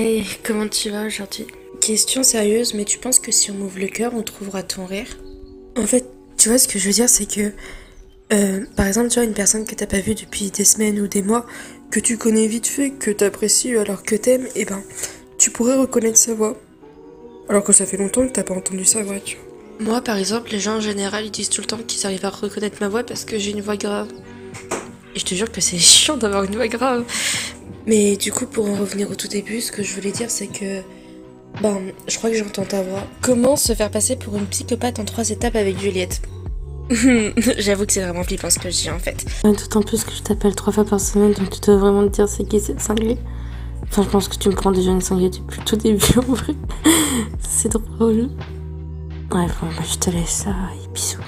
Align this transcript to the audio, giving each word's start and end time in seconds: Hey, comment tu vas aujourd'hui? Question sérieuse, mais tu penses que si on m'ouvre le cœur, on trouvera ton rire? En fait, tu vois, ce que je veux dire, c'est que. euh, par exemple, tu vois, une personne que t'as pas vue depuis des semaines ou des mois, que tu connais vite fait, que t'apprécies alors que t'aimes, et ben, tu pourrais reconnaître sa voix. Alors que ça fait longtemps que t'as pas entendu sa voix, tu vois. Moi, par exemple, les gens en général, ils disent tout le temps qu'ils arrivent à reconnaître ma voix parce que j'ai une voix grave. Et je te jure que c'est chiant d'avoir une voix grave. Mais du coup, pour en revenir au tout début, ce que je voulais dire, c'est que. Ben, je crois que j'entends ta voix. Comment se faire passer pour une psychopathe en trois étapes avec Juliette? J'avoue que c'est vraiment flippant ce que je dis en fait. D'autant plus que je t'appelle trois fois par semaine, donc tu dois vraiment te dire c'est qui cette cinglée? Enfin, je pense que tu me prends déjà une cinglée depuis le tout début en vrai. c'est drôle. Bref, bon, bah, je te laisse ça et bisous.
Hey, 0.00 0.24
comment 0.44 0.68
tu 0.68 0.90
vas 0.90 1.06
aujourd'hui? 1.06 1.48
Question 1.80 2.22
sérieuse, 2.22 2.72
mais 2.72 2.84
tu 2.84 2.98
penses 2.98 3.18
que 3.18 3.32
si 3.32 3.50
on 3.50 3.54
m'ouvre 3.54 3.80
le 3.80 3.88
cœur, 3.88 4.14
on 4.14 4.22
trouvera 4.22 4.62
ton 4.62 4.86
rire? 4.86 5.18
En 5.76 5.88
fait, 5.88 6.04
tu 6.36 6.48
vois, 6.48 6.58
ce 6.58 6.68
que 6.68 6.78
je 6.78 6.86
veux 6.86 6.92
dire, 6.92 7.08
c'est 7.08 7.26
que. 7.26 7.52
euh, 8.32 8.64
par 8.76 8.86
exemple, 8.86 9.08
tu 9.08 9.14
vois, 9.14 9.24
une 9.24 9.34
personne 9.34 9.64
que 9.64 9.74
t'as 9.74 9.88
pas 9.88 9.98
vue 9.98 10.14
depuis 10.14 10.52
des 10.52 10.62
semaines 10.62 11.00
ou 11.00 11.08
des 11.08 11.20
mois, 11.20 11.46
que 11.90 11.98
tu 11.98 12.16
connais 12.16 12.46
vite 12.46 12.68
fait, 12.68 12.90
que 12.90 13.10
t'apprécies 13.10 13.76
alors 13.76 14.04
que 14.04 14.14
t'aimes, 14.14 14.46
et 14.54 14.64
ben, 14.64 14.84
tu 15.36 15.50
pourrais 15.50 15.76
reconnaître 15.76 16.16
sa 16.16 16.32
voix. 16.32 16.56
Alors 17.48 17.64
que 17.64 17.72
ça 17.72 17.84
fait 17.84 17.96
longtemps 17.96 18.24
que 18.24 18.32
t'as 18.32 18.44
pas 18.44 18.54
entendu 18.54 18.84
sa 18.84 19.02
voix, 19.02 19.18
tu 19.18 19.36
vois. 19.36 19.84
Moi, 19.84 20.00
par 20.00 20.16
exemple, 20.16 20.52
les 20.52 20.60
gens 20.60 20.76
en 20.76 20.80
général, 20.80 21.24
ils 21.24 21.32
disent 21.32 21.50
tout 21.50 21.60
le 21.60 21.66
temps 21.66 21.78
qu'ils 21.84 22.06
arrivent 22.06 22.24
à 22.24 22.30
reconnaître 22.30 22.76
ma 22.80 22.88
voix 22.88 23.02
parce 23.02 23.24
que 23.24 23.36
j'ai 23.36 23.50
une 23.50 23.62
voix 23.62 23.76
grave. 23.76 24.12
Et 25.18 25.20
je 25.20 25.24
te 25.24 25.34
jure 25.34 25.50
que 25.50 25.60
c'est 25.60 25.78
chiant 25.78 26.16
d'avoir 26.16 26.44
une 26.44 26.54
voix 26.54 26.68
grave. 26.68 27.02
Mais 27.86 28.16
du 28.16 28.30
coup, 28.30 28.46
pour 28.46 28.70
en 28.70 28.76
revenir 28.76 29.10
au 29.10 29.16
tout 29.16 29.26
début, 29.26 29.60
ce 29.60 29.72
que 29.72 29.82
je 29.82 29.92
voulais 29.92 30.12
dire, 30.12 30.30
c'est 30.30 30.46
que. 30.46 30.82
Ben, 31.60 31.76
je 32.06 32.16
crois 32.18 32.30
que 32.30 32.36
j'entends 32.36 32.64
ta 32.64 32.82
voix. 32.82 33.02
Comment 33.20 33.56
se 33.56 33.74
faire 33.74 33.90
passer 33.90 34.14
pour 34.14 34.36
une 34.36 34.46
psychopathe 34.46 35.00
en 35.00 35.04
trois 35.04 35.28
étapes 35.30 35.56
avec 35.56 35.76
Juliette? 35.80 36.22
J'avoue 37.58 37.84
que 37.84 37.92
c'est 37.92 38.02
vraiment 38.02 38.22
flippant 38.22 38.48
ce 38.48 38.60
que 38.60 38.70
je 38.70 38.82
dis 38.82 38.90
en 38.90 39.00
fait. 39.00 39.26
D'autant 39.42 39.82
plus 39.82 40.04
que 40.04 40.12
je 40.12 40.22
t'appelle 40.22 40.54
trois 40.54 40.72
fois 40.72 40.84
par 40.84 41.00
semaine, 41.00 41.32
donc 41.32 41.50
tu 41.50 41.60
dois 41.60 41.76
vraiment 41.78 42.06
te 42.06 42.14
dire 42.14 42.28
c'est 42.28 42.44
qui 42.44 42.60
cette 42.60 42.80
cinglée? 42.80 43.18
Enfin, 43.82 44.04
je 44.04 44.08
pense 44.08 44.28
que 44.28 44.36
tu 44.36 44.48
me 44.50 44.54
prends 44.54 44.70
déjà 44.70 44.92
une 44.92 45.00
cinglée 45.00 45.30
depuis 45.30 45.58
le 45.58 45.64
tout 45.64 45.76
début 45.76 46.04
en 46.18 46.32
vrai. 46.32 46.54
c'est 47.40 47.72
drôle. 47.72 48.28
Bref, 49.30 49.56
bon, 49.60 49.66
bah, 49.68 49.82
je 49.90 49.98
te 49.98 50.10
laisse 50.10 50.28
ça 50.28 50.50
et 50.50 50.88
bisous. 50.94 51.18